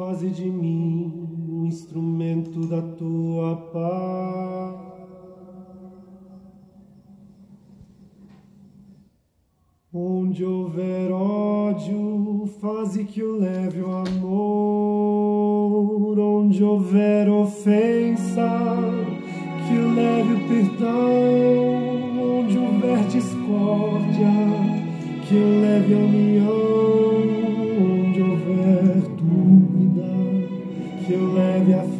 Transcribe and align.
faze 0.00 0.30
de 0.30 0.48
mim 0.50 1.12
um 1.46 1.66
instrumento 1.66 2.66
da 2.66 2.80
tua 2.80 3.54
paz. 3.70 4.80
Onde 9.92 10.42
houver 10.42 11.12
ódio, 11.12 12.48
faze 12.62 13.04
que 13.04 13.22
o 13.22 13.36
leve 13.36 13.82
o 13.82 13.92
amor. 13.94 14.98
Onde 16.18 16.64
houver 16.64 17.28
ofensa, 17.28 18.48
que 19.68 19.74
o 19.74 19.94
leve 19.94 20.32
o 20.32 20.48
perdão. 20.48 22.38
Onde 22.38 22.56
houver 22.56 23.04
discórdia, 23.04 24.32
que 25.28 25.34
o 25.34 25.60
leve 25.60 25.92
a 25.92 25.98
união. 25.98 26.59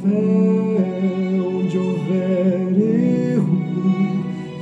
Fé. 0.03 1.41
Onde 1.47 1.79
houver 1.79 2.73
erro, 3.35 3.59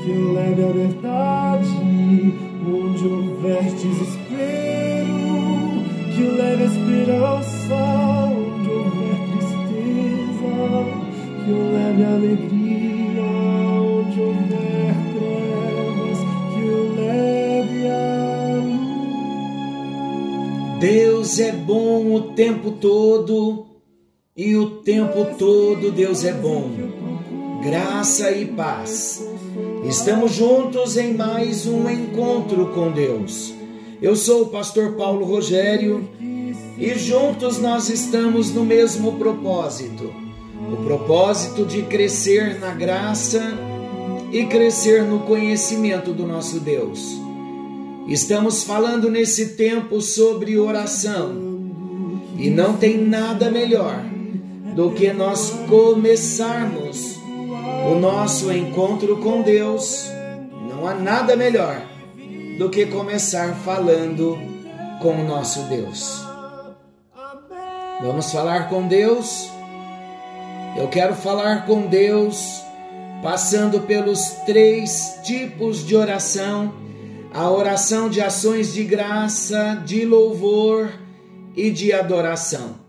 que 0.05 0.11
o 0.11 0.33
leve 0.33 0.65
a 0.65 0.73
verdade 0.73 1.89
onde 2.67 3.07
houver 3.07 3.63
desespero, 3.63 5.07
que 6.15 6.23
leve 6.23 6.63
a 6.63 6.67
esperança, 6.67 7.75
onde 8.37 8.69
houver 8.69 9.17
tristeza, 9.31 10.53
que 11.45 11.51
o 11.51 11.73
leve 11.73 12.05
a 12.05 12.15
alegria, 12.15 13.23
onde 13.81 14.21
houver 14.21 14.95
trevas, 15.15 16.19
que 16.53 16.61
o 16.61 16.95
leve 16.97 17.89
a 17.89 17.91
luz. 18.65 18.89
Deus 20.81 21.39
é 21.39 21.53
bom 21.53 22.15
o 22.15 22.21
tempo 22.35 22.73
todo 22.73 23.68
e 24.39 24.55
o 24.55 24.71
tempo 24.71 25.35
todo 25.37 25.91
Deus 25.91 26.25
é 26.25 26.33
bom. 26.33 26.71
Graça 27.61 28.31
e 28.31 28.47
paz. 28.47 29.27
Estamos 29.85 30.33
juntos 30.33 30.97
em 30.97 31.13
mais 31.15 31.67
um 31.67 31.91
encontro 31.91 32.69
com 32.69 32.93
Deus. 32.93 33.53
Eu 34.01 34.15
sou 34.15 34.43
o 34.43 34.47
pastor 34.47 34.93
Paulo 34.93 35.25
Rogério 35.25 36.09
e 36.79 36.95
juntos 36.95 37.59
nós 37.59 37.89
estamos 37.89 38.55
no 38.55 38.65
mesmo 38.65 39.19
propósito: 39.19 40.15
o 40.73 40.85
propósito 40.85 41.67
de 41.67 41.83
crescer 41.83 42.61
na 42.61 42.73
graça 42.73 43.43
e 44.31 44.45
crescer 44.45 45.03
no 45.03 45.19
conhecimento 45.21 46.13
do 46.13 46.25
nosso 46.25 46.61
Deus. 46.61 47.19
Estamos 48.07 48.63
falando 48.63 49.11
nesse 49.11 49.57
tempo 49.57 50.01
sobre 50.01 50.57
oração 50.57 51.49
e 52.39 52.49
não 52.49 52.77
tem 52.77 52.99
nada 52.99 53.51
melhor 53.51 54.08
do 54.79 54.93
que 54.93 55.13
nós 55.13 55.51
começarmos 55.69 57.17
o 57.91 57.97
nosso 57.99 58.53
encontro 58.53 59.17
com 59.17 59.43
Deus, 59.43 60.09
não 60.71 60.87
há 60.87 60.95
nada 60.95 61.35
melhor 61.35 61.83
do 62.57 62.71
que 62.71 62.87
começar 62.87 63.57
falando 63.65 64.39
com 65.03 65.21
o 65.21 65.25
nosso 65.25 65.63
Deus. 65.63 66.25
Vamos 68.01 68.31
falar 68.31 68.69
com 68.69 68.87
Deus? 68.87 69.51
Eu 70.77 70.87
quero 70.87 71.17
falar 71.17 71.67
com 71.67 71.89
Deus 71.89 72.63
passando 73.21 73.81
pelos 73.81 74.29
três 74.47 75.19
tipos 75.25 75.85
de 75.85 75.97
oração: 75.97 76.73
a 77.35 77.51
oração 77.51 78.09
de 78.09 78.21
ações 78.21 78.73
de 78.73 78.85
graça, 78.85 79.83
de 79.85 80.05
louvor 80.05 80.89
e 81.57 81.69
de 81.69 81.93
adoração. 81.93 82.88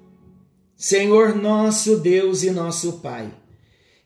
Senhor 0.80 1.36
nosso 1.36 1.98
Deus 1.98 2.42
e 2.42 2.52
nosso 2.52 3.02
Pai. 3.02 3.30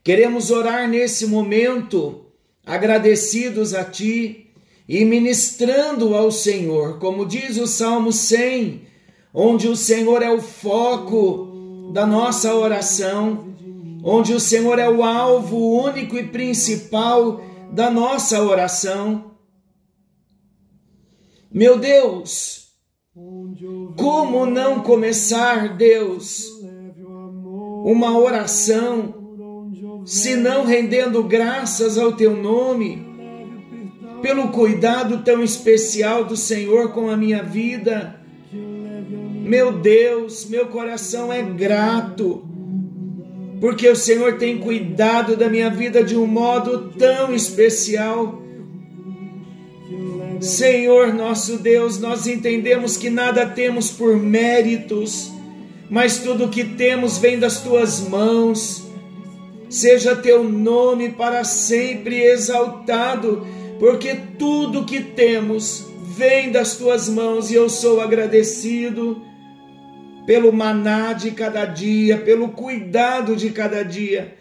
Queremos 0.03 0.49
orar 0.49 0.89
nesse 0.89 1.27
momento, 1.27 2.25
agradecidos 2.65 3.75
a 3.75 3.85
Ti 3.85 4.47
e 4.89 5.05
ministrando 5.05 6.15
ao 6.15 6.31
Senhor, 6.31 6.97
como 6.97 7.27
diz 7.27 7.59
o 7.59 7.67
Salmo 7.67 8.11
100, 8.11 8.87
onde 9.31 9.67
o 9.67 9.75
Senhor 9.75 10.23
é 10.23 10.31
o 10.31 10.41
foco 10.41 11.91
da 11.93 12.07
nossa 12.07 12.55
oração, 12.55 13.53
onde 14.03 14.33
o 14.33 14.39
Senhor 14.39 14.79
é 14.79 14.89
o 14.89 15.03
alvo 15.03 15.79
único 15.79 16.17
e 16.17 16.23
principal 16.23 17.39
da 17.71 17.91
nossa 17.91 18.41
oração. 18.41 19.35
Meu 21.51 21.77
Deus, 21.77 22.62
como 23.97 24.45
não 24.45 24.81
começar, 24.81 25.75
Deus, 25.75 26.47
uma 27.83 28.17
oração 28.17 29.23
se 30.05 30.35
não 30.35 30.65
rendendo 30.65 31.23
graças 31.23 31.97
ao 31.97 32.13
teu 32.13 32.35
nome, 32.35 33.05
pelo 34.21 34.49
cuidado 34.49 35.23
tão 35.23 35.43
especial 35.43 36.23
do 36.23 36.35
Senhor 36.35 36.91
com 36.91 37.09
a 37.09 37.17
minha 37.17 37.43
vida. 37.43 38.19
Meu 38.51 39.73
Deus, 39.73 40.45
meu 40.49 40.67
coração 40.67 41.31
é 41.31 41.41
grato, 41.41 42.45
porque 43.59 43.87
o 43.87 43.95
Senhor 43.95 44.37
tem 44.37 44.57
cuidado 44.57 45.35
da 45.35 45.49
minha 45.49 45.69
vida 45.69 46.03
de 46.03 46.17
um 46.17 46.25
modo 46.25 46.91
tão 46.97 47.33
especial. 47.33 48.42
Senhor 50.43 51.13
nosso 51.13 51.57
Deus, 51.57 51.97
nós 51.99 52.27
entendemos 52.27 52.97
que 52.97 53.09
nada 53.09 53.45
temos 53.45 53.89
por 53.89 54.17
méritos, 54.17 55.31
mas 55.89 56.17
tudo 56.17 56.49
que 56.49 56.65
temos 56.65 57.17
vem 57.17 57.39
das 57.39 57.61
tuas 57.61 58.01
mãos 58.01 58.83
seja 59.69 60.17
teu 60.17 60.43
nome 60.43 61.09
para 61.09 61.45
sempre 61.45 62.21
exaltado, 62.21 63.47
porque 63.79 64.17
tudo 64.37 64.83
que 64.83 64.99
temos 64.99 65.85
vem 66.17 66.51
das 66.51 66.75
tuas 66.75 67.07
mãos 67.07 67.49
e 67.49 67.55
eu 67.55 67.69
sou 67.69 68.01
agradecido 68.01 69.21
pelo 70.25 70.51
maná 70.51 71.13
de 71.13 71.31
cada 71.31 71.63
dia, 71.63 72.17
pelo 72.17 72.49
cuidado 72.49 73.33
de 73.33 73.49
cada 73.49 73.81
dia. 73.81 74.35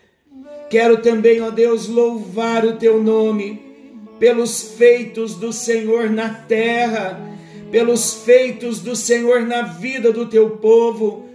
Quero 0.68 0.96
também, 0.96 1.40
ó 1.40 1.50
Deus, 1.50 1.86
louvar 1.86 2.66
o 2.66 2.76
teu 2.76 3.00
nome 3.00 3.71
pelos 4.22 4.74
feitos 4.78 5.34
do 5.34 5.52
Senhor 5.52 6.08
na 6.08 6.28
terra, 6.28 7.20
pelos 7.72 8.22
feitos 8.22 8.78
do 8.78 8.94
Senhor 8.94 9.40
na 9.40 9.62
vida 9.62 10.12
do 10.12 10.26
teu 10.26 10.50
povo 10.50 11.28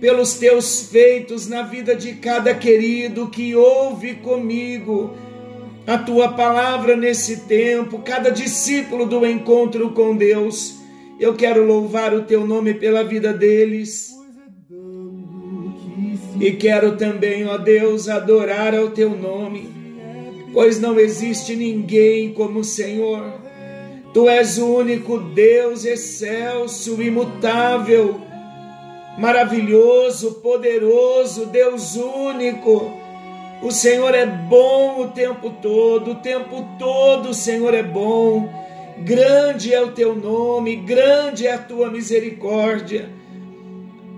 pelos 0.00 0.34
teus 0.34 0.88
feitos 0.88 1.46
na 1.46 1.62
vida 1.62 1.94
de 1.94 2.14
cada 2.14 2.52
querido 2.54 3.28
que 3.28 3.54
ouve 3.54 4.14
comigo 4.14 5.14
a 5.86 5.96
tua 5.96 6.32
palavra 6.32 6.96
nesse 6.96 7.42
tempo, 7.42 8.00
cada 8.00 8.30
discípulo 8.30 9.06
do 9.06 9.24
encontro 9.24 9.90
com 9.90 10.16
Deus. 10.16 10.76
Eu 11.20 11.34
quero 11.34 11.64
louvar 11.64 12.12
o 12.14 12.22
teu 12.22 12.44
nome 12.44 12.74
pela 12.74 13.04
vida 13.04 13.32
deles. 13.32 14.10
E 16.40 16.50
quero 16.52 16.96
também, 16.96 17.46
ó 17.46 17.56
Deus, 17.56 18.08
adorar 18.08 18.74
ao 18.74 18.90
teu 18.90 19.10
nome, 19.10 19.81
pois 20.52 20.80
não 20.80 20.98
existe 20.98 21.56
ninguém 21.56 22.32
como 22.34 22.60
o 22.60 22.64
Senhor. 22.64 23.40
Tu 24.12 24.28
és 24.28 24.58
o 24.58 24.66
único 24.66 25.18
Deus 25.18 25.84
excelso, 25.84 27.02
imutável, 27.02 28.20
maravilhoso, 29.18 30.34
poderoso, 30.42 31.46
Deus 31.46 31.96
único. 31.96 32.92
O 33.62 33.70
Senhor 33.70 34.14
é 34.14 34.26
bom 34.26 35.00
o 35.00 35.08
tempo 35.08 35.50
todo, 35.62 36.12
o 36.12 36.14
tempo 36.16 36.66
todo 36.78 37.30
o 37.30 37.34
Senhor 37.34 37.72
é 37.72 37.82
bom. 37.82 38.48
Grande 38.98 39.72
é 39.72 39.80
o 39.80 39.92
teu 39.92 40.14
nome, 40.14 40.76
grande 40.76 41.46
é 41.46 41.54
a 41.54 41.58
tua 41.58 41.90
misericórdia. 41.90 43.08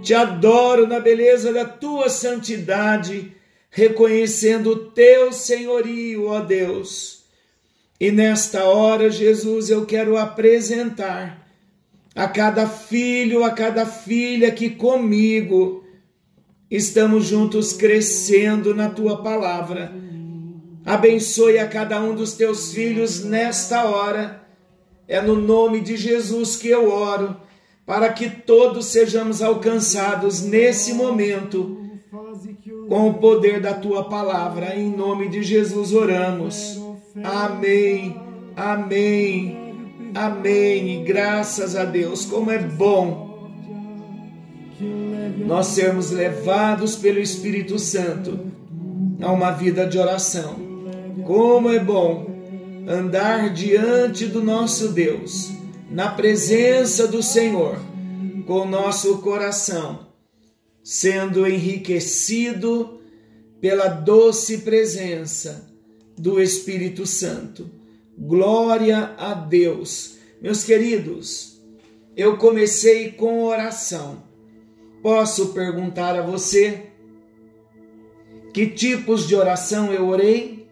Te 0.02 0.12
adoro 0.12 0.87
na 0.87 0.98
beleza 0.98 1.52
da 1.52 1.64
tua 1.64 2.08
santidade, 2.08 3.32
reconhecendo 3.75 4.71
o 4.71 4.76
teu 4.76 5.32
senhorio, 5.32 6.29
ó 6.29 6.38
Deus. 6.38 7.25
E 7.99 8.12
nesta 8.12 8.65
hora, 8.67 9.11
Jesus, 9.11 9.69
eu 9.69 9.85
quero 9.85 10.17
apresentar 10.17 11.44
a 12.15 12.29
cada 12.29 12.69
filho, 12.69 13.43
a 13.43 13.50
cada 13.50 13.85
filha 13.85 14.53
que 14.53 14.71
comigo 14.71 15.85
estamos 16.71 17.26
juntos 17.26 17.73
crescendo 17.73 18.76
na 18.76 18.88
tua 18.88 19.25
palavra. 19.25 19.93
Abençoe 20.87 21.59
a 21.59 21.67
cada 21.67 22.00
um 22.00 22.15
dos 22.15 22.35
teus 22.35 22.73
filhos 22.73 23.25
nesta 23.25 23.87
hora. 23.87 24.47
É 25.09 25.21
no 25.21 25.35
nome 25.35 25.81
de 25.81 25.97
Jesus 25.97 26.55
que 26.55 26.69
eu 26.69 26.93
oro, 26.93 27.37
para 27.85 28.12
que 28.12 28.31
todos 28.31 28.87
sejamos 28.87 29.43
alcançados 29.43 30.43
nesse 30.43 30.94
momento 30.94 31.85
com 32.88 33.08
o 33.08 33.14
poder 33.14 33.60
da 33.60 33.75
tua 33.75 34.04
palavra. 34.04 34.76
Em 34.76 34.90
nome 34.90 35.28
de 35.28 35.42
Jesus 35.42 35.92
oramos. 35.92 36.81
Amém. 37.22 38.16
Amém. 38.56 39.58
Amém. 40.14 41.04
Graças 41.04 41.76
a 41.76 41.84
Deus. 41.84 42.25
Como 42.25 42.50
é 42.50 42.58
bom 42.58 43.25
nós 45.46 45.69
sermos 45.69 46.10
levados 46.10 46.96
pelo 46.96 47.19
Espírito 47.19 47.78
Santo 47.78 48.38
a 49.20 49.30
uma 49.30 49.50
vida 49.50 49.87
de 49.87 49.98
oração. 49.98 50.56
Como 51.25 51.70
é 51.70 51.78
bom 51.78 52.26
andar 52.88 53.52
diante 53.52 54.26
do 54.26 54.42
nosso 54.42 54.88
Deus, 54.88 55.52
na 55.90 56.08
presença 56.08 57.06
do 57.06 57.22
Senhor, 57.22 57.76
com 58.46 58.66
nosso 58.66 59.19
coração 59.19 60.13
sendo 60.84 61.46
enriquecido 61.46 63.00
pela 63.58 63.88
doce 63.88 64.58
presença 64.58 65.66
do 66.14 66.38
Espírito 66.38 67.06
Santo. 67.06 67.70
Glória 68.19 69.14
a 69.16 69.32
Deus. 69.32 70.19
Meus 70.42 70.62
queridos, 70.62 71.58
eu 72.14 72.36
comecei 72.36 73.12
com 73.12 73.44
oração. 73.44 74.22
Posso 75.02 75.54
perguntar 75.54 76.19
a 76.19 76.22
você 76.22 76.90
que 78.52 78.66
tipos 78.66 79.26
de 79.26 79.34
oração 79.34 79.90
eu 79.90 80.06
orei? 80.06 80.69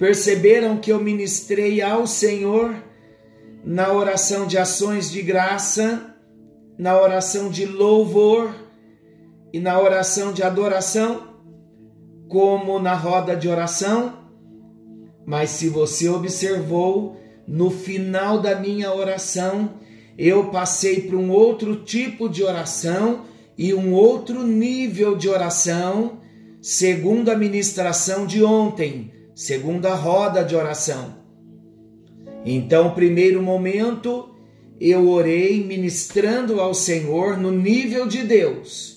Perceberam 0.00 0.78
que 0.78 0.90
eu 0.90 0.98
ministrei 0.98 1.80
ao 1.80 2.08
Senhor 2.08 2.74
na 3.64 3.92
oração 3.92 4.48
de 4.48 4.58
ações 4.58 5.10
de 5.10 5.22
graça, 5.22 6.16
na 6.76 7.00
oração 7.00 7.48
de 7.50 7.66
louvor 7.66 8.69
e 9.52 9.58
na 9.58 9.80
oração 9.80 10.32
de 10.32 10.42
adoração? 10.42 11.30
como 12.30 12.78
na 12.78 12.94
roda 12.94 13.34
de 13.34 13.48
oração, 13.48 14.20
mas 15.26 15.50
se 15.50 15.68
você 15.68 16.08
observou, 16.08 17.16
no 17.46 17.70
final 17.70 18.40
da 18.40 18.54
minha 18.54 18.94
oração, 18.94 19.72
eu 20.16 20.44
passei 20.44 21.00
para 21.00 21.16
um 21.16 21.32
outro 21.32 21.74
tipo 21.74 22.28
de 22.28 22.44
oração 22.44 23.24
e 23.58 23.74
um 23.74 23.92
outro 23.92 24.46
nível 24.46 25.16
de 25.16 25.28
oração, 25.28 26.20
segundo 26.62 27.30
a 27.30 27.36
ministração 27.36 28.24
de 28.24 28.44
ontem, 28.44 29.10
segundo 29.34 29.86
a 29.86 29.94
roda 29.96 30.44
de 30.44 30.54
oração. 30.54 31.16
Então, 32.44 32.94
primeiro 32.94 33.42
momento, 33.42 34.30
eu 34.80 35.08
orei 35.08 35.64
ministrando 35.64 36.60
ao 36.60 36.72
Senhor 36.72 37.36
no 37.36 37.50
nível 37.50 38.06
de 38.06 38.22
Deus, 38.22 38.89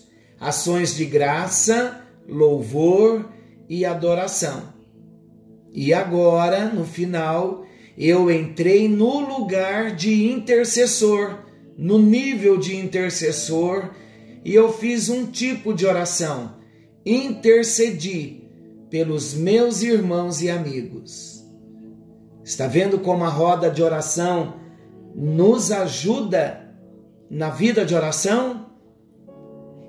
ações 0.44 0.96
de 0.96 1.06
graça, 1.06 2.02
louvor 2.28 3.30
e 3.70 3.86
adoração. 3.86 4.74
E 5.74 5.94
agora, 5.94 6.66
no 6.66 6.86
final, 6.86 7.66
eu 7.98 8.30
entrei 8.30 8.88
no 8.88 9.20
lugar 9.20 9.96
de 9.96 10.32
intercessor, 10.32 11.40
no 11.78 11.98
nível 11.98 12.58
de 12.58 12.76
intercessor, 12.76 13.92
e 14.44 14.54
eu 14.54 14.72
fiz 14.72 15.10
um 15.10 15.26
tipo 15.26 15.74
de 15.74 15.86
oração. 15.86 16.56
Intercedi 17.06 18.44
pelos 18.90 19.34
meus 19.34 19.82
irmãos 19.82 20.42
e 20.42 20.50
amigos. 20.50 21.44
Está 22.44 22.68
vendo 22.68 23.00
como 23.00 23.24
a 23.24 23.30
roda 23.30 23.72
de 23.72 23.82
oração 23.82 24.56
nos 25.16 25.72
ajuda 25.72 26.76
na 27.30 27.50
vida 27.50 27.86
de 27.86 27.96
oração? 27.96 28.63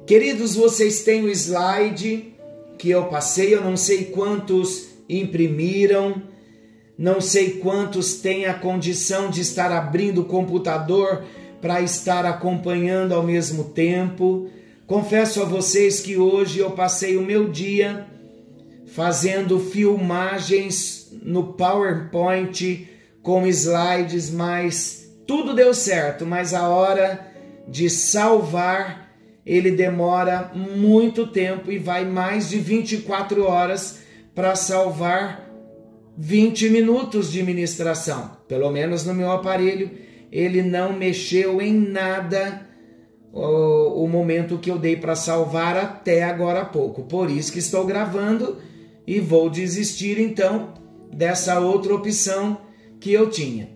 Queridos, 0.07 0.55
vocês 0.55 1.03
têm 1.03 1.25
o 1.25 1.31
slide 1.31 2.35
que 2.77 2.91
eu 2.91 3.07
passei, 3.07 3.55
eu 3.55 3.65
não 3.65 3.75
sei 3.75 4.05
quantos 4.05 4.89
imprimiram, 5.09 6.23
não 6.99 7.23
sei 7.23 7.53
quantos 7.53 8.17
têm 8.17 8.45
a 8.45 8.53
condição 8.53 9.31
de 9.31 9.41
estar 9.41 9.73
abrindo 9.73 10.21
o 10.21 10.27
computador 10.27 11.25
para 11.59 11.81
estar 11.81 12.27
acompanhando 12.27 13.15
ao 13.15 13.23
mesmo 13.23 13.65
tempo. 13.65 14.51
Confesso 14.87 15.41
a 15.41 15.47
vocês 15.47 16.01
que 16.01 16.19
hoje 16.19 16.59
eu 16.59 16.73
passei 16.73 17.17
o 17.17 17.25
meu 17.25 17.49
dia 17.49 18.07
fazendo 18.85 19.59
filmagens 19.59 21.09
no 21.23 21.55
PowerPoint 21.55 22.91
com 23.23 23.47
slides, 23.47 24.31
mas 24.31 25.11
tudo 25.27 25.55
deu 25.55 25.73
certo, 25.73 26.27
mas 26.27 26.53
a 26.53 26.69
hora 26.69 27.27
de 27.67 27.89
salvar 27.89 29.04
ele 29.47 29.71
demora 29.71 30.53
muito 30.55 31.27
tempo 31.27 31.71
e 31.71 31.79
vai 31.79 32.05
mais 32.05 32.49
de 32.51 32.59
24 32.59 33.45
horas 33.45 34.01
para 34.35 34.55
salvar 34.57 35.51
20 36.17 36.71
minutos 36.71 37.31
de 37.31 37.43
ministração. 37.43 38.39
Pelo 38.49 38.71
menos 38.71 39.05
no 39.05 39.15
meu 39.15 39.31
aparelho, 39.31 39.91
ele 40.33 40.63
não 40.63 40.93
mexeu 40.93 41.61
em 41.61 41.75
nada 41.75 42.67
o, 43.33 44.05
o 44.05 44.09
momento 44.09 44.59
que 44.59 44.71
eu 44.71 44.79
dei 44.79 44.97
para 44.97 45.15
salvar 45.15 45.77
até 45.77 46.23
agora 46.23 46.63
há 46.63 46.65
pouco. 46.65 47.03
Por 47.03 47.31
isso 47.31 47.53
que 47.53 47.59
estou 47.59 47.85
gravando 47.85 48.59
e 49.07 49.21
vou 49.21 49.51
desistir 49.51 50.19
então 50.19 50.75
dessa 51.13 51.61
outra 51.61 51.95
opção 51.95 52.59
que 52.99 53.13
eu 53.13 53.29
tinha. 53.29 53.69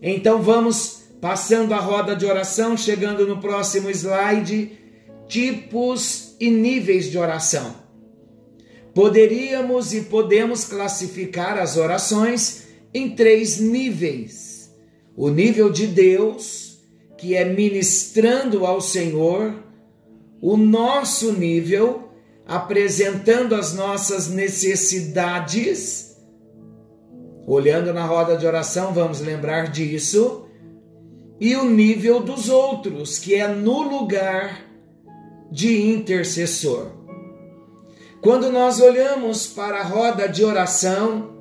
Então 0.00 0.40
vamos 0.40 1.08
passando 1.20 1.74
a 1.74 1.78
roda 1.78 2.14
de 2.14 2.24
oração, 2.24 2.76
chegando 2.76 3.26
no 3.26 3.38
próximo 3.38 3.90
slide 3.90 4.78
tipos 5.28 6.34
e 6.40 6.50
níveis 6.50 7.10
de 7.10 7.18
oração. 7.18 7.76
Poderíamos 8.94 9.94
e 9.94 10.00
podemos 10.00 10.64
classificar 10.64 11.58
as 11.58 11.76
orações 11.76 12.66
em 12.92 13.14
três 13.14 13.60
níveis: 13.60 14.74
o 15.16 15.28
nível 15.28 15.70
de 15.70 15.86
Deus, 15.86 16.80
que 17.16 17.36
é 17.36 17.44
ministrando 17.44 18.66
ao 18.66 18.80
Senhor, 18.80 19.62
o 20.40 20.56
nosso 20.56 21.32
nível, 21.32 22.08
apresentando 22.46 23.54
as 23.54 23.74
nossas 23.74 24.28
necessidades. 24.28 26.08
Olhando 27.46 27.94
na 27.94 28.04
roda 28.04 28.36
de 28.36 28.46
oração, 28.46 28.92
vamos 28.92 29.20
lembrar 29.20 29.70
disso. 29.70 30.46
E 31.40 31.54
o 31.54 31.64
nível 31.64 32.20
dos 32.20 32.48
outros, 32.48 33.18
que 33.18 33.34
é 33.34 33.48
no 33.48 33.80
lugar 33.82 34.67
de 35.50 35.90
intercessor. 35.90 36.92
Quando 38.20 38.50
nós 38.50 38.80
olhamos 38.80 39.46
para 39.46 39.80
a 39.80 39.84
roda 39.84 40.28
de 40.28 40.44
oração 40.44 41.36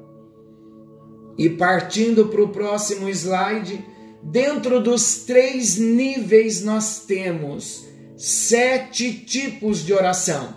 e 1.38 1.50
partindo 1.50 2.28
para 2.28 2.44
o 2.44 2.50
próximo 2.50 3.10
slide, 3.10 3.84
dentro 4.22 4.82
dos 4.82 5.24
três 5.26 5.78
níveis 5.78 6.64
nós 6.64 7.06
temos 7.06 7.86
sete 8.16 9.14
tipos 9.14 9.86
de 9.86 9.94
oração. 9.94 10.56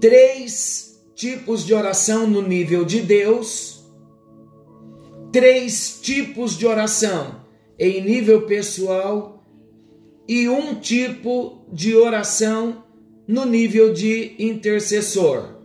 Três 0.00 1.02
tipos 1.14 1.64
de 1.64 1.72
oração 1.72 2.26
no 2.26 2.42
nível 2.42 2.84
de 2.84 3.00
Deus, 3.00 3.84
três 5.32 5.98
tipos 6.00 6.56
de 6.56 6.66
oração 6.66 7.42
em 7.78 8.02
nível 8.02 8.42
pessoal 8.42 9.35
e 10.28 10.48
um 10.48 10.74
tipo 10.74 11.64
de 11.72 11.94
oração 11.94 12.84
no 13.26 13.44
nível 13.44 13.92
de 13.92 14.34
intercessor. 14.38 15.56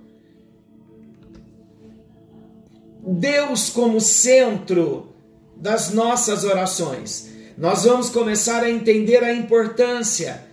Deus 3.03 3.69
como 3.69 3.99
centro 3.99 5.07
das 5.55 5.93
nossas 5.93 6.43
orações. 6.43 7.29
Nós 7.57 7.83
vamos 7.83 8.09
começar 8.09 8.63
a 8.63 8.69
entender 8.69 9.23
a 9.23 9.33
importância 9.33 10.43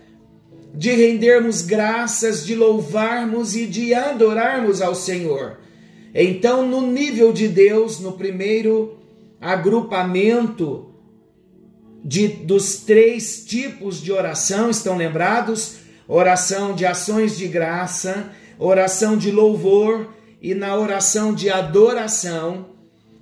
de 0.73 0.91
rendermos 0.91 1.61
graças, 1.61 2.45
de 2.45 2.55
louvarmos 2.55 3.55
e 3.55 3.65
de 3.65 3.93
adorarmos 3.93 4.81
ao 4.81 4.93
Senhor. 4.93 5.57
Então, 6.13 6.67
no 6.67 6.81
nível 6.81 7.31
de 7.31 7.47
Deus, 7.47 7.99
no 7.99 8.13
primeiro 8.13 8.97
agrupamento 9.39 10.88
de, 12.03 12.27
dos 12.27 12.77
três 12.77 13.43
tipos 13.45 14.01
de 14.01 14.11
oração, 14.11 14.69
estão 14.69 14.97
lembrados? 14.97 15.77
Oração 16.07 16.73
de 16.73 16.85
ações 16.85 17.37
de 17.37 17.47
graça, 17.47 18.31
oração 18.57 19.15
de 19.15 19.31
louvor 19.31 20.13
e 20.41 20.55
na 20.55 20.75
oração 20.75 21.33
de 21.33 21.49
adoração, 21.49 22.69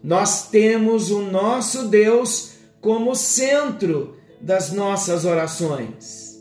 nós 0.04 0.50
temos 0.50 1.12
o 1.12 1.22
nosso 1.22 1.88
Deus 1.88 2.54
como 2.80 3.16
centro 3.16 4.16
das 4.40 4.72
nossas 4.72 5.26
orações. 5.26 6.38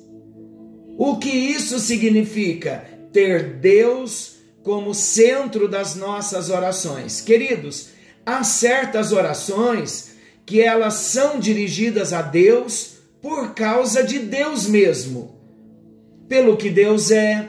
O 0.99 1.17
que 1.17 1.31
isso 1.31 1.79
significa? 1.79 2.85
Ter 3.13 3.55
Deus 3.55 4.37
como 4.63 4.95
centro 4.95 5.69
das 5.69 5.95
nossas 5.95 6.51
orações. 6.51 7.21
Queridos, 7.21 7.89
há 8.25 8.43
certas 8.45 9.13
orações 9.13 10.16
que 10.47 10.63
elas 10.63 10.95
são 10.95 11.39
dirigidas 11.39 12.13
a 12.13 12.23
Deus 12.23 12.99
por 13.21 13.53
causa 13.55 14.03
de 14.03 14.21
Deus 14.21 14.67
mesmo, 14.67 15.39
pelo 16.29 16.57
que 16.57 16.71
Deus 16.71 17.11
é, 17.11 17.49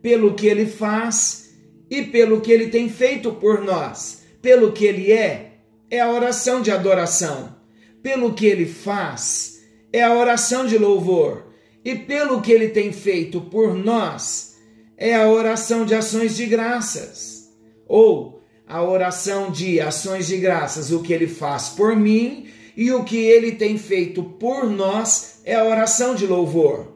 pelo 0.00 0.34
que 0.34 0.46
Ele 0.46 0.64
faz 0.64 1.50
e 1.90 2.02
pelo 2.02 2.40
que 2.40 2.52
Ele 2.52 2.68
tem 2.68 2.88
feito 2.88 3.32
por 3.32 3.60
nós, 3.60 4.22
pelo 4.40 4.72
que 4.72 4.86
Ele 4.86 5.12
é, 5.12 5.58
é 5.90 6.00
a 6.00 6.10
oração 6.10 6.62
de 6.62 6.70
adoração, 6.70 7.56
pelo 8.02 8.32
que 8.32 8.46
Ele 8.46 8.66
faz, 8.66 9.58
é 9.92 10.02
a 10.02 10.14
oração 10.14 10.64
de 10.64 10.78
louvor, 10.78 11.48
e 11.84 11.94
pelo 11.94 12.42
que 12.42 12.52
ele 12.52 12.68
tem 12.68 12.92
feito 12.92 13.40
por 13.40 13.74
nós, 13.74 14.56
é 14.96 15.14
a 15.14 15.28
oração 15.28 15.86
de 15.86 15.94
ações 15.94 16.36
de 16.36 16.44
graças. 16.44 17.48
Ou 17.86 18.37
a 18.68 18.82
oração 18.82 19.50
de 19.50 19.80
ações 19.80 20.26
de 20.26 20.36
graças, 20.36 20.92
o 20.92 21.00
que 21.00 21.12
ele 21.12 21.26
faz 21.26 21.70
por 21.70 21.96
mim 21.96 22.48
e 22.76 22.92
o 22.92 23.02
que 23.02 23.16
ele 23.16 23.52
tem 23.52 23.78
feito 23.78 24.22
por 24.22 24.68
nós 24.68 25.40
é 25.44 25.54
a 25.54 25.64
oração 25.64 26.14
de 26.14 26.26
louvor. 26.26 26.86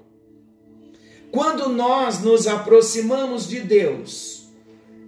Quando 1.31 1.71
nós 1.71 2.21
nos 2.21 2.47
aproximamos 2.47 3.49
de 3.49 3.61
Deus, 3.61 4.49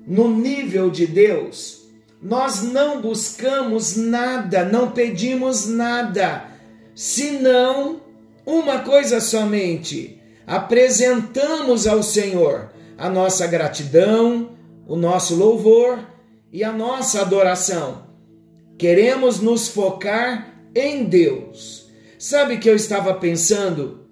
no 0.06 0.28
nível 0.30 0.90
de 0.90 1.06
Deus, 1.06 1.82
nós 2.20 2.62
não 2.62 3.02
buscamos 3.02 3.94
nada, 3.96 4.64
não 4.64 4.90
pedimos 4.90 5.66
nada, 5.66 6.46
senão 6.94 8.00
uma 8.46 8.78
coisa 8.78 9.20
somente: 9.20 10.18
apresentamos 10.46 11.86
ao 11.86 12.02
Senhor 12.02 12.70
a 12.96 13.10
nossa 13.10 13.46
gratidão, 13.46 14.52
o 14.86 14.96
nosso 14.96 15.36
louvor 15.36 16.13
e 16.54 16.62
a 16.62 16.70
nossa 16.70 17.20
adoração. 17.20 18.04
Queremos 18.78 19.40
nos 19.40 19.66
focar 19.66 20.54
em 20.72 21.02
Deus. 21.02 21.90
Sabe 22.16 22.58
que 22.58 22.70
eu 22.70 22.76
estava 22.76 23.12
pensando 23.14 24.06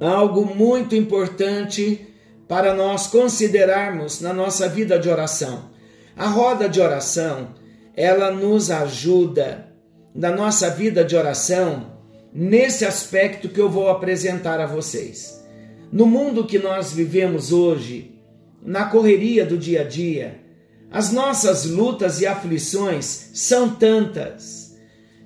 algo 0.00 0.44
muito 0.44 0.96
importante 0.96 2.08
para 2.48 2.74
nós 2.74 3.06
considerarmos 3.06 4.20
na 4.20 4.32
nossa 4.32 4.68
vida 4.68 4.98
de 4.98 5.08
oração. 5.08 5.70
A 6.16 6.26
roda 6.26 6.68
de 6.68 6.80
oração, 6.80 7.54
ela 7.94 8.32
nos 8.32 8.68
ajuda 8.68 9.72
na 10.12 10.32
nossa 10.32 10.70
vida 10.70 11.04
de 11.04 11.14
oração 11.14 12.00
nesse 12.32 12.84
aspecto 12.84 13.48
que 13.48 13.60
eu 13.60 13.70
vou 13.70 13.88
apresentar 13.88 14.58
a 14.58 14.66
vocês. 14.66 15.40
No 15.92 16.04
mundo 16.04 16.44
que 16.44 16.58
nós 16.58 16.92
vivemos 16.92 17.52
hoje, 17.52 18.18
na 18.60 18.86
correria 18.86 19.46
do 19.46 19.56
dia 19.56 19.82
a 19.82 19.84
dia, 19.84 20.45
as 20.90 21.12
nossas 21.12 21.64
lutas 21.64 22.20
e 22.20 22.26
aflições 22.26 23.30
são 23.34 23.74
tantas 23.74 24.66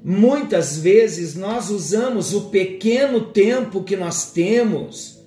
Muitas 0.02 0.79
vezes 0.79 1.35
nós 1.35 1.69
usamos 1.69 2.33
o 2.33 2.49
pequeno 2.49 3.26
tempo 3.33 3.85
que 3.85 3.97
nós 3.97 4.33
temos 4.33 5.23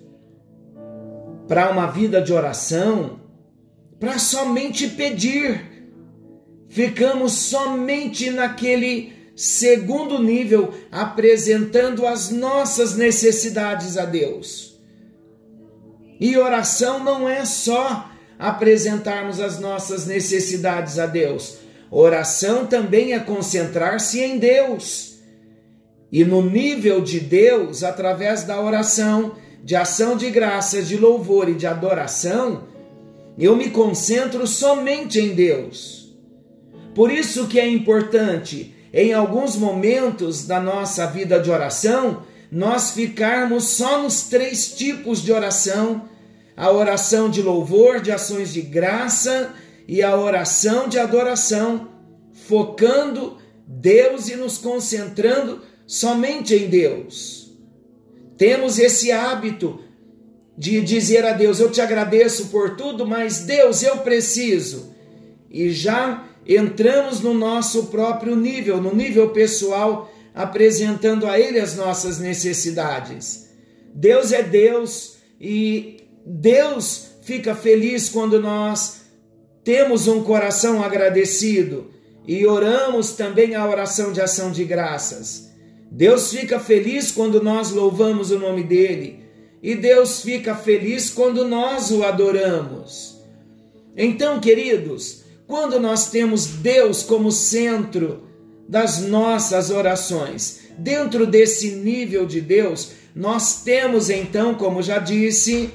para 1.48 1.70
uma 1.70 1.88
vida 1.88 2.20
de 2.22 2.34
oração 2.34 3.20
para 4.00 4.18
somente 4.18 4.88
pedir. 4.88 5.92
Ficamos 6.68 7.34
somente 7.34 8.32
naquele 8.32 9.14
segundo 9.36 10.18
nível, 10.18 10.74
apresentando 10.92 12.08
as 12.08 12.32
nossas 12.32 12.96
necessidades 12.96 13.96
a 13.96 14.06
Deus. 14.06 14.82
E 16.20 16.36
oração 16.36 17.04
não 17.04 17.30
é 17.30 17.46
só 17.46 18.10
apresentarmos 18.38 19.40
as 19.40 19.60
nossas 19.60 20.06
necessidades 20.06 21.00
a 21.00 21.06
Deus. 21.06 21.58
Oração 21.90 22.66
também 22.66 23.14
é 23.14 23.20
concentrar-se 23.20 24.20
em 24.20 24.38
Deus. 24.38 25.20
E 26.12 26.24
no 26.24 26.42
nível 26.42 27.02
de 27.02 27.20
Deus, 27.20 27.84
através 27.84 28.44
da 28.44 28.62
oração, 28.62 29.36
de 29.64 29.76
ação 29.76 30.18
de 30.18 30.30
graça, 30.30 30.82
de 30.82 30.98
louvor 30.98 31.50
e 31.50 31.54
de 31.54 31.66
adoração, 31.66 32.64
eu 33.38 33.56
me 33.56 33.70
concentro 33.70 34.46
somente 34.46 35.20
em 35.20 35.34
Deus. 35.34 36.16
Por 36.94 37.12
isso 37.12 37.48
que 37.48 37.60
é 37.60 37.68
importante, 37.68 38.76
em 38.94 39.14
alguns 39.14 39.56
momentos 39.56 40.46
da 40.46 40.60
nossa 40.60 41.08
vida 41.08 41.40
de 41.40 41.50
oração, 41.50 42.24
nós 42.52 42.92
ficarmos 42.92 43.70
só 43.70 44.02
nos 44.02 44.24
três 44.24 44.76
tipos 44.76 45.24
de 45.24 45.32
oração: 45.32 46.04
a 46.56 46.72
oração 46.72 47.30
de 47.30 47.42
louvor, 47.42 48.00
de 48.00 48.12
ações 48.12 48.54
de 48.54 48.62
graça 48.62 49.54
e 49.88 50.02
a 50.02 50.16
oração 50.16 50.88
de 50.88 51.00
adoração, 51.00 51.90
focando 52.48 53.38
Deus 53.68 54.30
e 54.30 54.36
nos 54.36 54.58
concentrando 54.58 55.62
somente 55.86 56.56
em 56.56 56.70
Deus. 56.70 57.52
Temos 58.38 58.80
esse 58.80 59.12
hábito 59.12 59.80
de 60.58 60.82
dizer 60.82 61.26
a 61.26 61.34
Deus: 61.34 61.60
Eu 61.60 61.72
te 61.72 61.82
agradeço 61.82 62.48
por 62.48 62.76
tudo, 62.76 63.06
mas 63.06 63.40
Deus, 63.40 63.84
eu 63.84 63.98
preciso. 63.98 64.94
E 65.50 65.70
já 65.70 66.26
entramos 66.48 67.22
no 67.22 67.34
nosso 67.34 67.86
próprio 67.86 68.36
nível, 68.36 68.82
no 68.82 68.94
nível 68.94 69.30
pessoal, 69.30 70.12
apresentando 70.34 71.28
a 71.28 71.40
Ele 71.40 71.60
as 71.60 71.76
nossas 71.76 72.20
necessidades. 72.20 73.50
Deus 73.94 74.32
é 74.32 74.42
Deus 74.42 75.18
e 75.40 75.93
Deus 76.26 77.08
fica 77.22 77.56
feliz 77.56 78.10
quando 78.10 78.40
nós 78.40 79.02
temos 79.64 80.08
um 80.08 80.24
coração 80.24 80.84
agradecido 80.84 81.92
e 82.28 82.46
oramos 82.46 83.12
também 83.14 83.56
a 83.56 83.68
oração 83.68 84.12
de 84.12 84.22
ação 84.22 84.52
de 84.52 84.64
graças. 84.64 85.52
Deus 85.92 86.32
fica 86.32 86.60
feliz 86.60 87.12
quando 87.12 87.42
nós 87.42 87.72
louvamos 87.72 88.32
o 88.32 88.40
nome 88.40 88.64
dele 88.64 89.24
e 89.62 89.76
Deus 89.76 90.22
fica 90.22 90.56
feliz 90.56 91.10
quando 91.10 91.48
nós 91.48 91.92
o 91.92 92.04
adoramos. 92.04 93.22
Então, 93.96 94.40
queridos, 94.40 95.24
quando 95.48 95.80
nós 95.80 96.10
temos 96.10 96.48
Deus 96.48 97.04
como 97.04 97.32
centro 97.32 98.24
das 98.68 99.02
nossas 99.02 99.70
orações, 99.70 100.62
dentro 100.78 101.28
desse 101.28 101.72
nível 101.76 102.26
de 102.26 102.42
Deus, 102.42 102.92
nós 103.16 103.62
temos 103.64 104.10
então, 104.10 104.56
como 104.56 104.82
já 104.82 104.98
disse, 104.98 105.70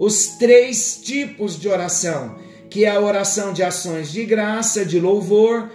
os 0.00 0.38
três 0.38 1.00
tipos 1.00 1.60
de 1.60 1.68
oração 1.68 2.36
que 2.70 2.84
é 2.84 2.90
a 2.90 3.00
oração 3.00 3.52
de 3.52 3.62
ações 3.64 4.12
de 4.12 4.24
graça, 4.24 4.84
de 4.84 5.00
louvor 5.00 5.70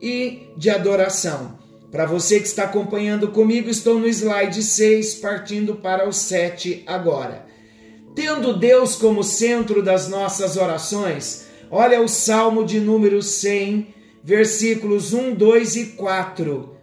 e 0.00 0.48
de 0.56 0.68
adoração. 0.68 1.56
Para 1.90 2.04
você 2.04 2.40
que 2.40 2.48
está 2.48 2.64
acompanhando 2.64 3.28
comigo, 3.28 3.70
estou 3.70 3.98
no 3.98 4.08
slide 4.08 4.62
6, 4.62 5.14
partindo 5.16 5.76
para 5.76 6.08
o 6.08 6.12
7 6.12 6.82
agora. 6.86 7.46
Tendo 8.14 8.58
Deus 8.58 8.96
como 8.96 9.22
centro 9.22 9.82
das 9.82 10.08
nossas 10.08 10.56
orações, 10.56 11.46
olha 11.70 12.00
o 12.02 12.08
Salmo 12.08 12.64
de 12.64 12.80
número 12.80 13.22
100, 13.22 13.94
versículos 14.24 15.12
1, 15.12 15.34
2 15.34 15.76
e 15.76 15.84
4. 15.86 16.76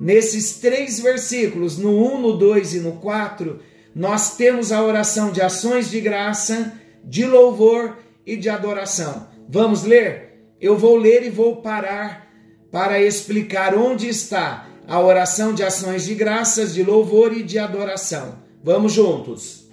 Nesses 0.00 0.54
três 0.58 0.98
versículos, 0.98 1.76
no 1.76 2.14
1, 2.14 2.20
no 2.20 2.32
2 2.36 2.74
e 2.74 2.80
no 2.80 2.92
4, 2.92 3.60
nós 3.94 4.36
temos 4.36 4.72
a 4.72 4.82
oração 4.82 5.30
de 5.30 5.40
ações 5.40 5.90
de 5.90 6.00
graça, 6.00 6.72
de 7.04 7.24
louvor 7.24 7.98
e 8.26 8.36
de 8.36 8.48
adoração. 8.48 9.28
Vamos 9.48 9.84
ler? 9.84 10.54
Eu 10.60 10.76
vou 10.76 10.96
ler 10.96 11.22
e 11.22 11.30
vou 11.30 11.56
parar 11.56 12.28
para 12.72 13.00
explicar 13.00 13.74
onde 13.74 14.08
está 14.08 14.66
a 14.88 15.00
oração 15.00 15.54
de 15.54 15.62
ações 15.62 16.04
de 16.04 16.14
graças, 16.14 16.74
de 16.74 16.82
louvor 16.82 17.32
e 17.32 17.42
de 17.42 17.58
adoração. 17.58 18.38
Vamos 18.62 18.92
juntos. 18.92 19.68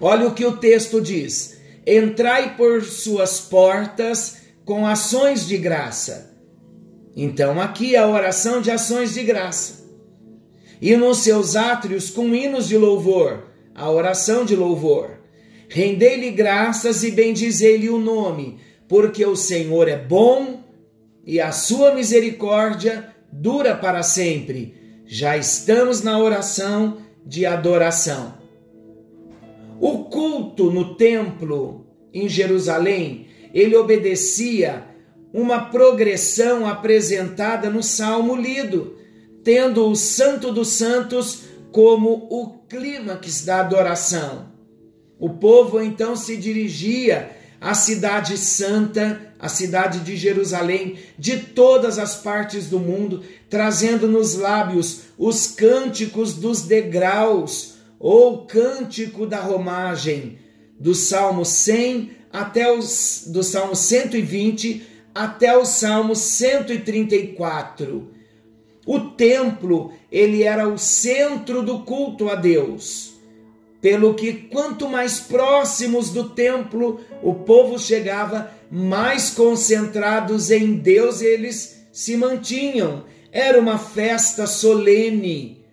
Olha 0.00 0.28
o 0.28 0.34
que 0.34 0.44
o 0.44 0.56
texto 0.56 1.00
diz: 1.00 1.58
Entrai 1.86 2.56
por 2.56 2.84
suas 2.84 3.40
portas 3.40 4.36
com 4.64 4.86
ações 4.86 5.46
de 5.46 5.56
graça. 5.56 6.30
Então, 7.16 7.60
aqui 7.60 7.96
é 7.96 7.98
a 7.98 8.06
oração 8.06 8.60
de 8.60 8.70
ações 8.70 9.12
de 9.12 9.24
graça. 9.24 9.79
E 10.80 10.96
nos 10.96 11.18
seus 11.18 11.56
átrios 11.56 12.10
com 12.10 12.34
hinos 12.34 12.68
de 12.68 12.76
louvor, 12.76 13.44
a 13.74 13.90
oração 13.90 14.44
de 14.44 14.56
louvor. 14.56 15.18
Rendei-lhe 15.68 16.30
graças 16.30 17.04
e 17.04 17.10
bendizei-lhe 17.10 17.90
o 17.90 17.98
nome, 17.98 18.58
porque 18.88 19.24
o 19.24 19.36
Senhor 19.36 19.88
é 19.88 19.96
bom 19.96 20.64
e 21.24 21.40
a 21.40 21.52
sua 21.52 21.94
misericórdia 21.94 23.14
dura 23.32 23.76
para 23.76 24.02
sempre. 24.02 24.74
Já 25.06 25.36
estamos 25.36 26.02
na 26.02 26.18
oração 26.18 26.98
de 27.24 27.46
adoração. 27.46 28.34
O 29.80 30.04
culto 30.04 30.70
no 30.70 30.94
templo 30.96 31.86
em 32.12 32.28
Jerusalém, 32.28 33.26
ele 33.54 33.76
obedecia 33.76 34.84
uma 35.32 35.66
progressão 35.66 36.66
apresentada 36.66 37.70
no 37.70 37.82
salmo 37.82 38.34
lido, 38.34 38.96
tendo 39.42 39.88
o 39.88 39.96
Santo 39.96 40.52
dos 40.52 40.68
Santos 40.68 41.44
como 41.72 42.28
o 42.30 42.58
clímax 42.68 43.44
da 43.44 43.60
adoração. 43.60 44.50
O 45.18 45.30
povo 45.30 45.82
então 45.82 46.14
se 46.16 46.36
dirigia 46.36 47.30
à 47.60 47.74
cidade 47.74 48.38
santa, 48.38 49.32
à 49.38 49.48
cidade 49.48 50.00
de 50.00 50.16
Jerusalém, 50.16 50.98
de 51.18 51.38
todas 51.38 51.98
as 51.98 52.16
partes 52.16 52.68
do 52.68 52.78
mundo, 52.78 53.22
trazendo 53.48 54.06
nos 54.08 54.34
lábios 54.34 55.02
os 55.18 55.46
cânticos 55.46 56.34
dos 56.34 56.62
degraus, 56.62 57.74
ou 57.98 58.46
cântico 58.46 59.26
da 59.26 59.40
romagem, 59.40 60.38
do 60.78 60.94
Salmo 60.94 61.44
100 61.44 62.12
até 62.32 62.72
os 62.72 63.24
do 63.26 63.42
Salmo 63.42 63.74
120 63.76 64.86
até 65.14 65.54
o 65.56 65.66
Salmo 65.66 66.16
134. 66.16 68.19
O 68.86 68.98
templo, 69.00 69.92
ele 70.10 70.42
era 70.42 70.68
o 70.68 70.78
centro 70.78 71.62
do 71.62 71.80
culto 71.80 72.28
a 72.28 72.34
Deus. 72.34 73.12
Pelo 73.80 74.14
que 74.14 74.32
quanto 74.32 74.88
mais 74.88 75.20
próximos 75.20 76.10
do 76.10 76.30
templo 76.30 77.00
o 77.22 77.34
povo 77.34 77.78
chegava, 77.78 78.50
mais 78.70 79.30
concentrados 79.30 80.50
em 80.50 80.74
Deus 80.74 81.22
eles 81.22 81.82
se 81.92 82.16
mantinham. 82.16 83.04
Era 83.32 83.58
uma 83.58 83.78
festa 83.78 84.46
solene. 84.46 85.64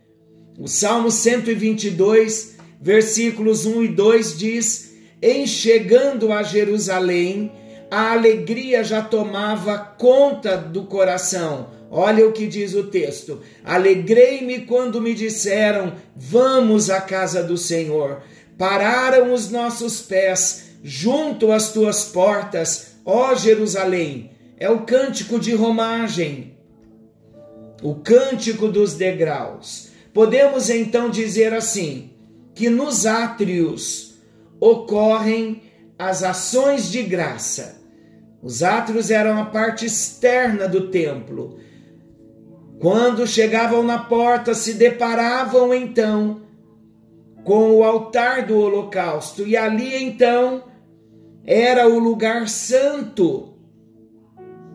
O 0.57 0.67
Salmo 0.67 1.11
122, 1.11 2.57
versículos 2.79 3.65
1 3.65 3.83
e 3.83 3.87
2 3.89 4.37
diz: 4.37 4.93
Em 5.21 5.45
chegando 5.45 6.31
a 6.31 6.43
Jerusalém, 6.43 7.51
a 7.89 8.13
alegria 8.13 8.83
já 8.83 9.01
tomava 9.01 9.77
conta 9.77 10.57
do 10.57 10.83
coração 10.83 11.76
Olha 11.89 12.27
o 12.27 12.31
que 12.31 12.47
diz 12.47 12.73
o 12.73 12.83
texto: 12.83 13.41
Alegrei-me 13.63 14.61
quando 14.61 15.01
me 15.01 15.13
disseram: 15.13 15.93
Vamos 16.15 16.89
à 16.89 16.99
casa 17.01 17.43
do 17.43 17.57
Senhor. 17.57 18.21
Pararam 18.57 19.33
os 19.33 19.49
nossos 19.49 20.01
pés 20.01 20.71
junto 20.83 21.51
às 21.51 21.71
tuas 21.71 22.05
portas, 22.05 22.97
ó 23.05 23.35
Jerusalém. 23.35 24.31
É 24.59 24.69
o 24.69 24.81
cântico 24.81 25.39
de 25.39 25.53
romagem, 25.53 26.57
o 27.83 27.95
cântico 27.95 28.67
dos 28.67 28.95
degraus. 28.95 29.89
Podemos 30.13 30.69
então 30.69 31.09
dizer 31.09 31.53
assim: 31.53 32.11
que 32.55 32.69
nos 32.69 33.05
átrios 33.05 34.15
ocorrem 34.59 35.61
as 35.97 36.23
ações 36.23 36.91
de 36.91 37.03
graça. 37.03 37.79
Os 38.41 38.63
átrios 38.63 39.09
eram 39.11 39.39
a 39.39 39.45
parte 39.45 39.85
externa 39.85 40.67
do 40.67 40.89
templo 40.89 41.59
quando 42.79 43.25
chegavam 43.25 43.83
na 43.83 43.97
porta, 43.97 44.53
se 44.53 44.73
deparavam 44.73 45.73
então 45.73 46.41
com 47.43 47.71
o 47.71 47.83
altar 47.83 48.45
do 48.45 48.57
holocausto, 48.57 49.47
e 49.47 49.55
ali 49.55 50.03
então 50.03 50.63
era 51.45 51.87
o 51.87 51.97
lugar 51.97 52.47
santo. 52.47 53.53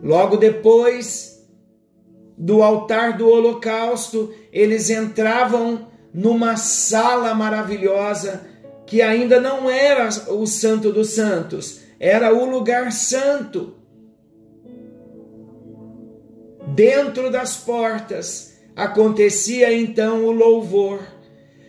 Logo 0.01 0.37
depois 0.37 1.47
do 2.37 2.61
altar 2.61 3.15
do 3.15 3.27
holocausto, 3.27 4.33
eles 4.51 4.89
entravam 4.89 5.87
numa 6.13 6.57
sala 6.57 7.33
maravilhosa 7.33 8.45
que 8.85 9.01
ainda 9.01 9.39
não 9.39 9.69
era 9.69 10.09
o 10.29 10.45
Santo 10.45 10.91
dos 10.91 11.11
Santos, 11.11 11.81
era 11.99 12.33
o 12.33 12.45
lugar 12.45 12.91
santo 12.91 13.75
dentro 16.73 17.31
das 17.31 17.57
portas 17.57 18.53
acontecia 18.75 19.73
então 19.73 20.25
o 20.25 20.31
louvor. 20.31 21.01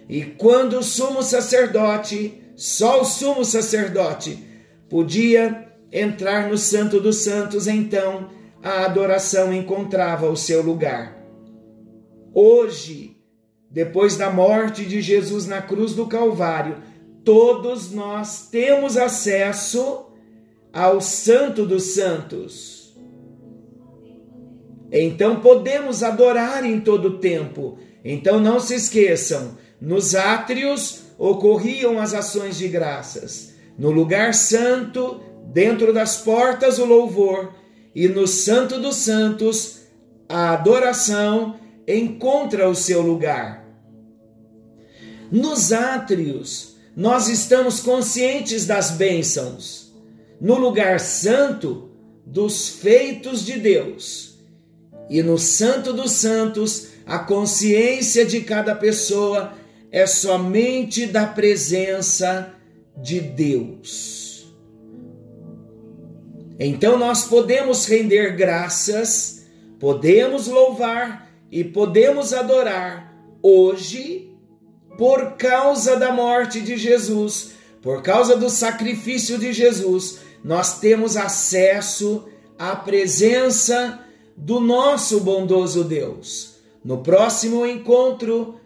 E 0.09 0.23
quando 0.23 0.79
o 0.79 0.83
sumo 0.83 1.23
sacerdote, 1.23 2.43
só 2.57 3.01
o 3.01 3.05
sumo 3.05 3.45
sacerdote, 3.45 4.39
podia 4.89 5.69
entrar 5.91 6.49
no 6.49 6.59
Santo 6.59 7.01
dos 7.01 7.19
Santos, 7.19 7.67
então 7.67 8.31
a 8.63 8.85
adoração 8.85 9.53
encontrava 9.53 10.29
o 10.29 10.37
seu 10.37 10.63
lugar. 10.63 11.17
Hoje, 12.33 13.17
depois 13.71 14.17
da 14.17 14.31
morte 14.31 14.85
de 14.85 15.01
Jesus 15.01 15.47
na 15.47 15.63
cruz 15.63 15.95
do 15.95 16.07
Calvário, 16.07 16.83
todos 17.25 17.91
nós 17.91 18.49
temos 18.49 18.97
acesso 18.97 20.07
ao 20.73 21.01
Santo 21.01 21.65
dos 21.65 21.95
Santos. 21.95 22.84
Então 24.93 25.41
podemos 25.41 26.03
adorar 26.03 26.65
em 26.65 26.81
todo 26.81 27.19
tempo. 27.19 27.79
Então 28.05 28.39
não 28.39 28.61
se 28.61 28.75
esqueçam, 28.75 29.57
nos 29.81 30.15
átrios 30.15 31.01
ocorriam 31.19 31.99
as 31.99 32.15
ações 32.15 32.57
de 32.57 32.69
graças. 32.69 33.55
No 33.79 33.91
lugar 33.91 34.35
santo, 34.35 35.21
dentro 35.53 35.93
das 35.93 36.19
portas, 36.19 36.79
o 36.79 36.85
louvor. 36.85 37.55
E 37.95 38.09
no 38.09 38.27
Santo 38.27 38.79
dos 38.79 38.97
Santos, 38.97 39.81
a 40.29 40.51
adoração 40.51 41.59
encontra 41.87 42.69
o 42.69 42.75
seu 42.75 43.01
lugar. 43.01 43.65
Nos 45.31 45.73
átrios, 45.73 46.77
nós 46.97 47.29
estamos 47.29 47.81
conscientes 47.81 48.67
das 48.67 48.93
bênçãos. 48.93 49.93
No 50.41 50.57
lugar 50.57 51.01
santo, 51.01 51.91
dos 52.27 52.69
feitos 52.69 53.45
de 53.45 53.59
Deus 53.59 54.34
e 55.09 55.23
no 55.23 55.39
Santo 55.39 55.93
dos 55.93 56.13
Santos, 56.13 56.89
a 57.07 57.19
consciência 57.19 58.25
de 58.25 58.41
cada 58.41 58.75
pessoa 58.75 59.53
é 59.91 60.07
somente 60.07 61.07
da 61.07 61.27
presença 61.27 62.55
de 62.97 63.21
Deus. 63.21 64.53
Então 66.59 66.99
nós 66.99 67.25
podemos 67.25 67.87
render 67.87 68.37
graças, 68.37 69.47
podemos 69.79 70.47
louvar 70.47 71.31
e 71.51 71.63
podemos 71.65 72.33
adorar 72.33 73.13
hoje 73.43 74.31
por 74.97 75.33
causa 75.33 75.97
da 75.97 76.13
morte 76.13 76.61
de 76.61 76.77
Jesus, 76.77 77.53
por 77.83 78.03
causa 78.03 78.37
do 78.37 78.49
sacrifício 78.49 79.37
de 79.37 79.53
Jesus, 79.53 80.21
nós 80.43 80.79
temos 80.79 81.17
acesso 81.17 82.29
à 82.59 82.77
presença 82.77 84.04
do 84.37 84.61
nosso 84.61 85.21
bondoso 85.21 85.85
Deus. 85.85 86.55
No 86.85 86.99
próximo 86.99 87.65
encontro, 87.65 88.61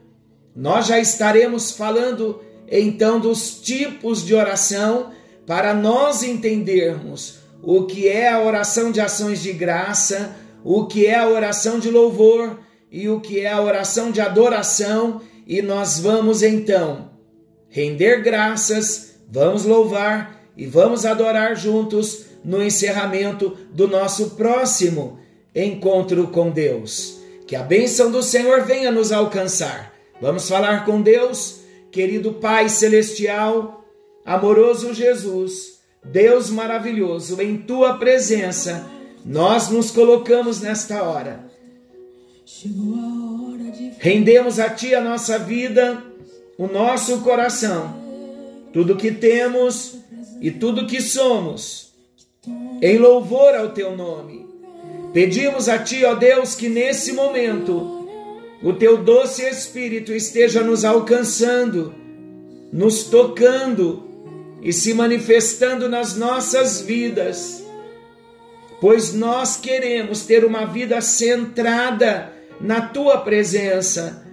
nós 0.54 0.86
já 0.86 0.98
estaremos 0.98 1.70
falando 1.70 2.40
então 2.70 3.20
dos 3.20 3.60
tipos 3.60 4.24
de 4.24 4.34
oração 4.34 5.10
para 5.46 5.72
nós 5.72 6.22
entendermos 6.22 7.38
o 7.62 7.84
que 7.84 8.08
é 8.08 8.28
a 8.28 8.42
oração 8.42 8.90
de 8.90 9.00
ações 9.00 9.42
de 9.42 9.52
graça, 9.52 10.36
o 10.64 10.86
que 10.86 11.06
é 11.06 11.18
a 11.18 11.28
oração 11.28 11.78
de 11.78 11.90
louvor 11.90 12.58
e 12.90 13.08
o 13.08 13.20
que 13.20 13.40
é 13.40 13.50
a 13.50 13.60
oração 13.60 14.10
de 14.10 14.20
adoração, 14.20 15.20
e 15.46 15.62
nós 15.62 15.98
vamos 15.98 16.42
então 16.42 17.10
render 17.68 18.22
graças, 18.22 19.14
vamos 19.30 19.64
louvar 19.64 20.42
e 20.56 20.66
vamos 20.66 21.04
adorar 21.06 21.54
juntos 21.54 22.26
no 22.44 22.62
encerramento 22.62 23.56
do 23.72 23.86
nosso 23.86 24.30
próximo 24.30 25.18
encontro 25.64 26.28
com 26.28 26.50
Deus. 26.50 27.18
Que 27.46 27.56
a 27.56 27.62
bênção 27.62 28.10
do 28.10 28.22
Senhor 28.22 28.62
venha 28.62 28.90
nos 28.90 29.10
alcançar. 29.10 29.94
Vamos 30.20 30.48
falar 30.48 30.84
com 30.84 31.00
Deus, 31.00 31.60
querido 31.90 32.34
Pai 32.34 32.68
Celestial, 32.68 33.84
amoroso 34.24 34.92
Jesus, 34.92 35.78
Deus 36.04 36.50
maravilhoso, 36.50 37.40
em 37.40 37.56
tua 37.56 37.94
presença, 37.94 38.86
nós 39.24 39.70
nos 39.70 39.90
colocamos 39.90 40.60
nesta 40.60 41.02
hora. 41.02 41.44
Rendemos 43.98 44.58
a 44.58 44.70
Ti 44.70 44.94
a 44.94 45.00
nossa 45.00 45.38
vida, 45.38 46.02
o 46.58 46.66
nosso 46.66 47.20
coração, 47.20 47.94
tudo 48.72 48.96
que 48.96 49.12
temos 49.12 49.98
e 50.40 50.50
tudo 50.50 50.86
que 50.86 51.00
somos, 51.00 51.94
em 52.82 52.98
louvor 52.98 53.54
ao 53.54 53.70
Teu 53.70 53.96
nome 53.96 54.47
Pedimos 55.12 55.68
a 55.68 55.78
Ti, 55.78 56.04
ó 56.04 56.14
Deus, 56.14 56.54
que 56.54 56.68
nesse 56.68 57.12
momento 57.12 58.06
o 58.62 58.72
Teu 58.72 58.98
doce 58.98 59.42
Espírito 59.42 60.12
esteja 60.12 60.62
nos 60.62 60.84
alcançando, 60.84 61.94
nos 62.72 63.04
tocando 63.04 64.06
e 64.60 64.72
se 64.72 64.92
manifestando 64.92 65.88
nas 65.88 66.16
nossas 66.16 66.80
vidas, 66.80 67.64
pois 68.80 69.14
nós 69.14 69.56
queremos 69.56 70.22
ter 70.22 70.44
uma 70.44 70.66
vida 70.66 71.00
centrada 71.00 72.32
na 72.60 72.82
Tua 72.82 73.18
presença. 73.18 74.26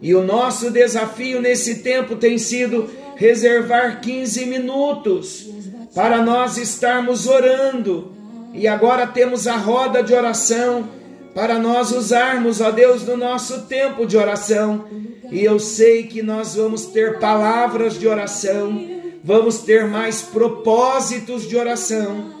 E 0.00 0.14
o 0.14 0.22
nosso 0.22 0.70
desafio 0.70 1.42
nesse 1.42 1.76
tempo 1.76 2.16
tem 2.16 2.38
sido 2.38 2.88
reservar 3.16 4.00
15 4.00 4.46
minutos 4.46 5.46
para 5.94 6.22
nós 6.22 6.56
estarmos 6.56 7.26
orando 7.26 8.19
e 8.52 8.66
agora 8.66 9.06
temos 9.06 9.46
a 9.46 9.56
roda 9.56 10.02
de 10.02 10.12
oração 10.12 10.88
para 11.34 11.58
nós 11.58 11.92
usarmos, 11.92 12.60
ó 12.60 12.70
Deus, 12.70 13.04
no 13.04 13.16
nosso 13.16 13.62
tempo 13.62 14.04
de 14.06 14.16
oração. 14.16 14.84
E 15.30 15.44
eu 15.44 15.58
sei 15.58 16.04
que 16.04 16.22
nós 16.22 16.56
vamos 16.56 16.86
ter 16.86 17.18
palavras 17.20 17.98
de 17.98 18.08
oração, 18.08 18.84
vamos 19.22 19.58
ter 19.58 19.86
mais 19.86 20.22
propósitos 20.22 21.48
de 21.48 21.56
oração. 21.56 22.34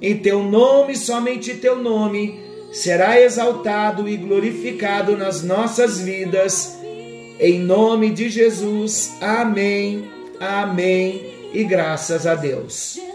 Em 0.00 0.16
teu 0.16 0.42
nome, 0.42 0.96
somente 0.96 1.54
teu 1.54 1.76
nome, 1.76 2.40
será 2.72 3.20
exaltado 3.20 4.08
e 4.08 4.16
glorificado 4.16 5.16
nas 5.16 5.42
nossas 5.42 6.00
vidas. 6.00 6.78
Em 7.38 7.58
nome 7.58 8.10
de 8.10 8.30
Jesus. 8.30 9.12
Amém. 9.20 10.08
Amém. 10.40 11.50
E 11.52 11.64
graças 11.64 12.26
a 12.26 12.34
Deus. 12.34 13.09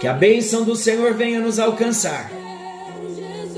Que 0.00 0.06
a 0.06 0.12
bênção 0.12 0.64
do 0.64 0.76
Senhor 0.76 1.14
venha 1.14 1.40
nos 1.40 1.58
alcançar. 1.58 2.30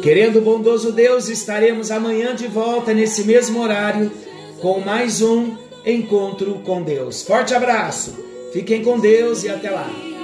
Querendo 0.02 0.38
o 0.38 0.42
bondoso 0.42 0.92
Deus, 0.92 1.28
estaremos 1.28 1.90
amanhã 1.90 2.34
de 2.34 2.46
volta 2.46 2.94
nesse 2.94 3.24
mesmo 3.24 3.60
horário 3.60 4.12
com 4.60 4.80
mais 4.80 5.20
um 5.22 5.56
encontro 5.84 6.60
com 6.64 6.82
Deus. 6.82 7.22
Forte 7.22 7.54
abraço, 7.54 8.14
fiquem 8.52 8.82
com 8.82 8.98
Deus 8.98 9.44
e 9.44 9.48
até 9.48 9.70
lá. 9.70 10.15